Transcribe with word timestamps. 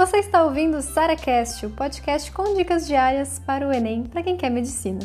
Você 0.00 0.16
está 0.16 0.42
ouvindo 0.42 0.78
o 0.78 0.80
SaraCast, 0.80 1.66
o 1.66 1.70
podcast 1.76 2.32
com 2.32 2.54
dicas 2.54 2.86
diárias 2.86 3.38
para 3.38 3.68
o 3.68 3.70
Enem 3.70 4.04
para 4.04 4.22
quem 4.22 4.34
quer 4.34 4.48
medicina. 4.48 5.00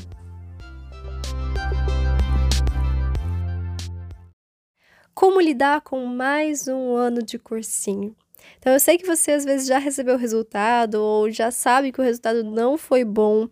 Como 5.13 5.41
lidar 5.41 5.81
com 5.81 6.05
mais 6.05 6.69
um 6.69 6.95
ano 6.95 7.21
de 7.21 7.37
cursinho? 7.37 8.15
Então, 8.57 8.71
eu 8.71 8.79
sei 8.79 8.97
que 8.97 9.05
você 9.05 9.31
às 9.31 9.43
vezes 9.43 9.67
já 9.67 9.79
recebeu 9.79 10.15
o 10.15 10.17
resultado 10.17 10.95
ou 10.95 11.29
já 11.29 11.51
sabe 11.51 11.91
que 11.91 11.99
o 11.99 12.03
resultado 12.03 12.41
não 12.41 12.77
foi 12.77 13.03
bom 13.03 13.49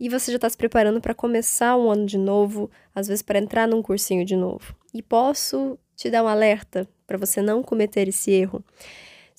e 0.00 0.08
você 0.08 0.32
já 0.32 0.38
está 0.38 0.50
se 0.50 0.56
preparando 0.56 1.00
para 1.00 1.14
começar 1.14 1.76
um 1.76 1.88
ano 1.88 2.04
de 2.04 2.18
novo, 2.18 2.68
às 2.92 3.06
vezes 3.06 3.22
para 3.22 3.38
entrar 3.38 3.68
num 3.68 3.80
cursinho 3.80 4.24
de 4.24 4.34
novo. 4.34 4.74
E 4.92 5.00
posso 5.00 5.78
te 5.94 6.10
dar 6.10 6.24
um 6.24 6.28
alerta 6.28 6.88
para 7.06 7.16
você 7.16 7.40
não 7.40 7.62
cometer 7.62 8.08
esse 8.08 8.32
erro. 8.32 8.64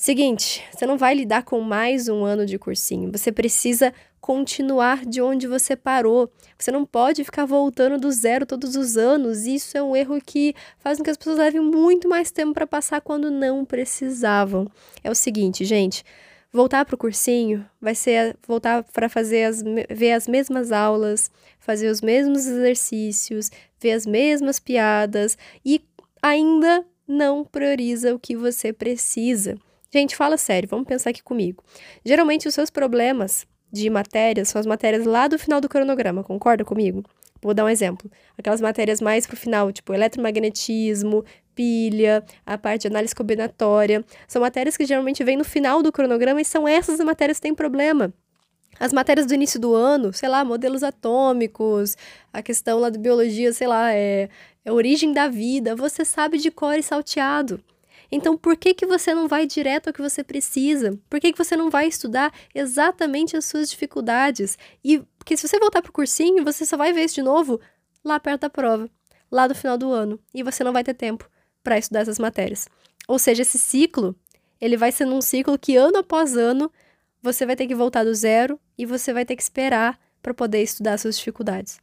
Seguinte, 0.02 0.64
você 0.74 0.88
não 0.88 0.98
vai 0.98 1.14
lidar 1.14 1.44
com 1.44 1.62
mais 1.62 2.10
um 2.10 2.24
ano 2.24 2.44
de 2.44 2.58
cursinho. 2.58 3.12
Você 3.12 3.32
precisa 3.32 3.94
continuar 4.20 5.06
de 5.06 5.22
onde 5.22 5.46
você 5.46 5.76
parou. 5.76 6.28
Você 6.58 6.72
não 6.72 6.88
pode 6.88 7.24
ficar 7.24 7.46
voltando 7.46 8.00
do 8.00 8.12
zero 8.12 8.44
todos 8.44 8.76
os 8.76 8.98
anos. 8.98 9.46
Isso 9.46 9.78
é 9.78 9.84
um 9.84 9.96
erro 9.96 10.20
que 10.20 10.56
faz 10.80 10.98
com 10.98 11.04
que 11.04 11.12
as 11.12 11.18
pessoas 11.18 11.38
levem 11.38 11.62
muito 11.62 12.10
mais 12.10 12.32
tempo 12.32 12.52
para 12.52 12.66
passar 12.66 13.00
quando 13.00 13.30
não 13.30 13.64
precisavam. 13.64 14.68
É 15.04 15.12
o 15.12 15.14
seguinte, 15.14 15.64
gente. 15.66 16.04
Voltar 16.52 16.84
para 16.84 16.96
o 16.96 16.98
cursinho 16.98 17.64
vai 17.80 17.94
ser 17.94 18.36
voltar 18.48 18.82
para 18.82 19.08
fazer 19.08 19.44
as, 19.44 19.62
ver 19.88 20.14
as 20.14 20.28
mesmas 20.28 20.72
aulas, 20.72 21.30
fazer 21.60 21.92
os 21.92 22.02
mesmos 22.02 22.48
exercícios, 22.48 23.52
ver 23.80 23.92
as 23.92 24.08
mesmas 24.08 24.60
piadas 24.60 25.38
e 25.64 25.80
ainda 26.24 26.84
não 27.08 27.46
prioriza 27.46 28.16
o 28.16 28.20
que 28.20 28.36
você 28.36 28.74
precisa. 28.74 29.60
Gente, 29.94 30.16
fala 30.16 30.38
sério, 30.38 30.70
vamos 30.70 30.88
pensar 30.88 31.10
aqui 31.10 31.22
comigo. 31.22 31.62
Geralmente 32.06 32.48
os 32.48 32.54
seus 32.54 32.70
problemas 32.70 33.46
de 33.70 33.90
matérias 33.90 34.48
são 34.48 34.60
as 34.60 34.66
matérias 34.66 35.06
lá 35.06 35.28
do 35.28 35.38
final 35.38 35.60
do 35.60 35.68
cronograma, 35.68 36.24
concorda 36.24 36.64
comigo? 36.64 37.04
Vou 37.42 37.54
dar 37.54 37.66
um 37.66 37.70
exemplo. 37.70 38.10
Aquelas 38.38 38.62
matérias 38.62 39.02
mais 39.02 39.28
pro 39.28 39.36
final, 39.36 39.70
tipo 39.72 39.94
eletromagnetismo, 39.94 41.26
pilha, 41.54 42.24
a 42.46 42.58
parte 42.58 42.84
de 42.84 42.88
análise 42.88 43.14
combinatória. 43.14 44.06
São 44.30 44.42
matérias 44.42 44.78
que 44.78 44.86
geralmente 44.86 45.24
vêm 45.26 45.36
no 45.36 45.44
final 45.44 45.84
do 45.84 45.92
cronograma 45.92 46.40
e 46.40 46.46
são 46.46 46.66
essas 46.66 47.00
as 47.00 47.06
matérias 47.06 47.38
que 47.38 47.44
têm 47.44 47.56
problema. 47.56 48.14
As 48.80 48.94
matérias 48.94 49.26
do 49.26 49.34
início 49.34 49.60
do 49.60 49.76
ano, 49.76 50.14
sei 50.14 50.30
lá, 50.30 50.46
modelos 50.46 50.84
atômicos, 50.84 51.98
a 52.32 52.42
questão 52.42 52.80
lá 52.80 52.90
de 52.90 52.98
biologia, 52.98 53.52
sei 53.52 53.68
lá, 53.68 53.94
é, 53.94 54.30
é 54.64 54.72
origem 54.72 55.12
da 55.12 55.28
vida, 55.28 55.76
você 55.76 56.06
sabe 56.06 56.38
de 56.38 56.50
cor 56.50 56.76
e 56.78 56.84
salteado. 56.84 57.62
Então, 58.12 58.38
por 58.38 58.58
que, 58.58 58.74
que 58.74 58.86
você 58.86 59.14
não 59.14 59.28
vai 59.28 59.46
direto 59.46 59.88
ao 59.88 59.94
que 59.94 60.02
você 60.02 60.24
precisa? 60.24 61.00
Por 61.10 61.20
que, 61.20 61.32
que 61.32 61.38
você 61.38 61.56
não 61.56 61.70
vai 61.70 61.88
estudar 61.88 62.34
exatamente 62.54 63.38
as 63.38 63.46
suas 63.46 63.70
dificuldades? 63.70 64.58
E 64.84 65.00
porque 65.18 65.38
se 65.38 65.48
você 65.48 65.58
voltar 65.58 65.82
para 65.82 65.90
o 65.90 65.94
cursinho, 65.94 66.44
você 66.44 66.66
só 66.66 66.76
vai 66.76 66.92
ver 66.92 67.06
isso 67.06 67.16
de 67.16 67.22
novo 67.22 67.60
lá 68.04 68.20
perto 68.20 68.42
da 68.42 68.50
prova, 68.50 68.90
lá 69.32 69.48
do 69.48 69.56
final 69.56 69.78
do 69.78 69.92
ano, 69.92 70.20
e 70.34 70.44
você 70.44 70.64
não 70.64 70.74
vai 70.74 70.84
ter 70.84 70.94
tempo 70.94 71.30
para 71.64 71.78
estudar 71.78 72.02
essas 72.02 72.20
matérias. 72.20 72.68
Ou 73.08 73.18
seja, 73.18 73.44
esse 73.44 73.58
ciclo, 73.58 74.16
ele 74.60 74.76
vai 74.76 74.92
ser 74.92 75.06
um 75.06 75.22
ciclo 75.22 75.58
que 75.58 75.76
ano 75.76 75.98
após 75.98 76.36
ano 76.36 76.72
você 77.22 77.46
vai 77.46 77.56
ter 77.56 77.68
que 77.68 77.76
voltar 77.76 78.04
do 78.04 78.14
zero 78.14 78.60
e 78.78 78.86
você 78.86 79.14
vai 79.14 79.24
ter 79.24 79.36
que 79.36 79.44
esperar 79.44 80.00
para 80.22 80.34
poder 80.34 80.62
estudar 80.62 80.98
suas 80.98 81.18
dificuldades. 81.18 81.80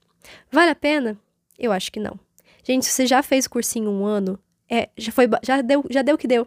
Vale 0.51 0.71
a 0.71 0.75
pena? 0.75 1.19
Eu 1.59 1.73
acho 1.73 1.91
que 1.93 2.01
não. 2.01 2.19
Gente, 2.65 2.87
se 2.87 2.93
você 2.93 3.07
já 3.07 3.23
fez 3.23 3.47
cursinho 3.47 3.91
um 3.91 4.05
ano, 4.05 4.39
é, 4.71 4.89
já 4.97 5.13
foi, 5.13 5.27
já 5.43 5.61
deu, 5.61 5.85
já 5.91 6.03
deu 6.03 6.15
o 6.15 6.19
que 6.19 6.29
deu. 6.29 6.47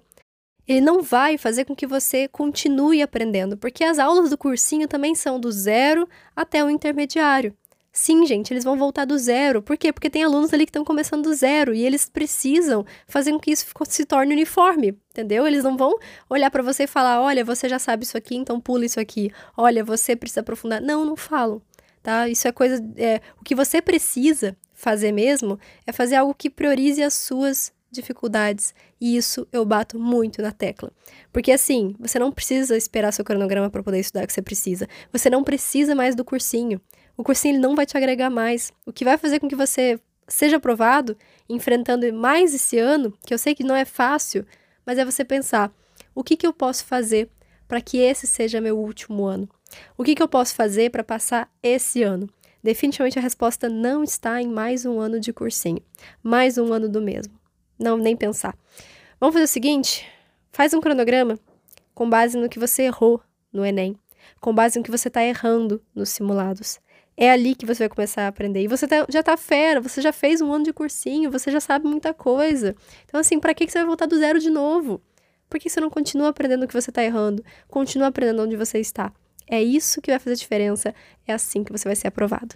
Ele 0.68 0.82
não 0.82 1.02
vai 1.02 1.38
fazer 1.38 1.66
com 1.66 1.76
que 1.76 1.88
você 1.88 2.28
continue 2.28 3.02
aprendendo, 3.02 3.58
porque 3.58 3.84
as 3.84 4.00
aulas 4.00 4.30
do 4.30 4.38
cursinho 4.38 4.88
também 4.88 5.16
são 5.16 5.40
do 5.40 5.52
zero 5.52 6.08
até 6.36 6.64
o 6.64 6.70
intermediário. 6.70 7.56
Sim, 7.94 8.26
gente, 8.26 8.54
eles 8.54 8.64
vão 8.64 8.78
voltar 8.78 9.04
do 9.04 9.18
zero. 9.18 9.62
Por 9.62 9.76
quê? 9.76 9.92
Porque 9.92 10.10
tem 10.10 10.24
alunos 10.24 10.54
ali 10.54 10.66
que 10.66 10.70
estão 10.70 10.86
começando 10.86 11.24
do 11.24 11.34
zero 11.34 11.74
e 11.74 11.86
eles 11.86 12.08
precisam 12.08 12.86
fazer 13.06 13.34
com 13.34 13.40
que 13.40 13.52
isso 13.52 13.66
se 13.90 14.06
torne 14.06 14.34
uniforme, 14.34 14.98
entendeu? 15.10 15.46
Eles 15.46 15.64
não 15.66 15.76
vão 15.76 15.98
olhar 16.30 16.50
para 16.50 16.64
você 16.64 16.84
e 16.84 16.88
falar: 16.88 17.22
olha, 17.22 17.44
você 17.44 17.68
já 17.68 17.78
sabe 17.78 18.06
isso 18.06 18.18
aqui, 18.18 18.36
então 18.38 18.62
pula 18.62 18.86
isso 18.86 19.00
aqui. 19.00 19.30
Olha, 19.58 19.84
você 19.84 20.16
precisa 20.16 20.40
aprofundar. 20.40 20.82
Não, 20.82 21.04
não 21.04 21.18
falam, 21.18 21.62
tá? 22.02 22.30
Isso 22.30 22.48
é 22.48 22.52
coisa. 22.54 22.82
É, 22.96 23.20
o 23.38 23.44
que 23.44 23.54
você 23.54 23.82
precisa 23.82 24.56
fazer 24.74 25.12
mesmo 25.12 25.60
é 25.86 25.92
fazer 25.92 26.16
algo 26.16 26.34
que 26.34 26.50
priorize 26.50 27.04
as 27.04 27.14
suas 27.14 27.74
dificuldades, 27.92 28.74
e 29.00 29.18
isso 29.18 29.48
eu 29.52 29.66
bato 29.66 30.00
muito 30.00 30.42
na 30.42 30.52
tecla. 30.52 30.92
Porque 31.32 31.52
assim, 31.52 31.96
você 32.00 32.18
não 32.18 32.32
precisa 32.32 32.78
esperar 32.78 33.12
seu 33.12 33.26
cronograma 33.26 33.70
para 33.70 33.84
poder 33.84 34.00
estudar 34.00 34.24
o 34.24 34.28
que 34.28 34.34
você 34.34 34.42
precisa. 34.42 34.88
Você 35.12 35.30
não 35.30 35.44
precisa 35.44 35.94
mais 35.94 36.16
do 36.16 36.24
cursinho. 36.24 36.80
O 37.18 37.24
cursinho 37.24 37.60
não 37.60 37.76
vai 37.76 37.86
te 37.86 37.98
agregar 37.98 38.30
mais. 38.30 38.72
O 38.86 38.94
que 38.94 39.04
vai 39.04 39.18
fazer 39.18 39.40
com 39.40 39.48
que 39.48 39.56
você 39.56 40.00
seja 40.28 40.58
aprovado, 40.58 41.18
enfrentando 41.50 42.12
mais 42.14 42.54
esse 42.54 42.80
ano, 42.80 43.14
que 43.26 43.34
eu 43.34 43.38
sei 43.38 43.54
que 43.54 43.64
não 43.64 43.76
é 43.76 43.86
fácil, 43.86 44.46
mas 44.86 44.98
é 44.98 45.06
você 45.06 45.26
pensar: 45.26 45.72
o 46.16 46.24
que, 46.24 46.38
que 46.38 46.48
eu 46.48 46.54
posso 46.54 46.86
fazer 46.86 47.30
para 47.68 47.82
que 47.82 47.98
esse 47.98 48.26
seja 48.26 48.62
meu 48.62 48.78
último 48.78 49.26
ano? 49.26 49.50
O 49.98 50.04
que, 50.04 50.16
que 50.16 50.24
eu 50.24 50.28
posso 50.28 50.56
fazer 50.56 50.92
para 50.92 51.04
passar 51.04 51.50
esse 51.62 52.04
ano? 52.04 52.30
Definitivamente 52.64 53.18
a 53.18 53.22
resposta 53.22 53.68
não 53.68 54.04
está 54.04 54.42
em 54.42 54.48
mais 54.48 54.86
um 54.86 55.00
ano 55.00 55.20
de 55.20 55.34
cursinho, 55.34 55.82
mais 56.22 56.58
um 56.58 56.72
ano 56.72 56.88
do 56.88 57.02
mesmo. 57.02 57.41
Não, 57.82 57.98
nem 57.98 58.16
pensar. 58.16 58.56
Vamos 59.20 59.34
fazer 59.34 59.46
o 59.46 59.48
seguinte: 59.48 60.08
faz 60.52 60.72
um 60.74 60.80
cronograma 60.80 61.40
com 61.96 62.08
base 62.08 62.38
no 62.38 62.48
que 62.48 62.60
você 62.60 62.84
errou 62.84 63.20
no 63.52 63.66
Enem, 63.66 63.98
com 64.40 64.54
base 64.54 64.78
no 64.78 64.86
que 64.86 64.92
você 64.92 65.08
está 65.08 65.24
errando 65.24 65.82
nos 65.96 66.10
simulados. 66.10 66.80
É 67.18 67.32
ali 67.32 67.56
que 67.56 67.66
você 67.66 67.80
vai 67.80 67.90
começar 67.90 68.24
a 68.24 68.28
aprender. 68.28 68.62
E 68.62 68.68
você 68.68 68.88
tá, 68.88 69.06
já 69.10 69.22
tá 69.22 69.36
fera, 69.36 69.82
você 69.82 70.00
já 70.00 70.14
fez 70.14 70.42
um 70.42 70.54
ano 70.54 70.64
de 70.64 70.72
cursinho, 70.72 71.30
você 71.30 71.52
já 71.52 71.60
sabe 71.60 71.88
muita 71.88 72.14
coisa. 72.14 72.76
Então, 73.06 73.20
assim, 73.20 73.40
para 73.40 73.54
que, 73.54 73.66
que 73.66 73.72
você 73.72 73.80
vai 73.80 73.88
voltar 73.88 74.06
do 74.06 74.18
zero 74.18 74.40
de 74.40 74.50
novo? 74.50 75.02
Por 75.50 75.60
que 75.60 75.70
você 75.70 75.82
não 75.82 75.90
continua 75.90 76.30
aprendendo 76.30 76.64
o 76.64 76.68
que 76.68 76.74
você 76.74 76.90
está 76.90 77.04
errando? 77.04 77.44
Continua 77.68 78.08
aprendendo 78.08 78.44
onde 78.44 78.56
você 78.56 78.80
está. 78.80 79.12
É 79.46 79.62
isso 79.62 80.02
que 80.02 80.10
vai 80.10 80.20
fazer 80.20 80.36
diferença. 80.36 80.96
É 81.28 81.34
assim 81.34 81.64
que 81.64 81.72
você 81.72 81.88
vai 81.88 81.96
ser 81.96 82.08
aprovado. 82.08 82.56